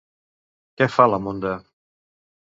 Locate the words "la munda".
1.13-1.51